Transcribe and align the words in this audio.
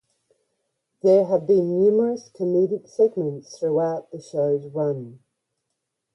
There 1.03 1.25
have 1.25 1.45
been 1.45 1.77
numerous 1.79 2.31
comedic 2.31 2.87
segments 2.89 3.59
throughout 3.59 4.09
the 4.09 4.19
show's 4.19 4.65
run. 4.65 5.19